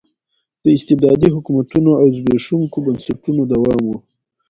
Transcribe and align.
د 0.63 0.65
استبدادي 0.77 1.29
حکومتونو 1.35 1.91
او 2.01 2.05
زبېښونکو 2.15 2.77
بنسټونو 2.85 3.41
دوام 3.53 3.81
و. 3.87 3.91